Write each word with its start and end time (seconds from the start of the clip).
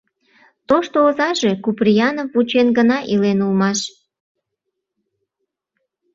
Тошто 0.69 0.97
озаже, 1.07 1.51
Куприянов, 1.63 2.27
вучен 2.33 2.67
гына 2.77 2.97
илен 3.11 3.39
улмаш. 3.45 3.79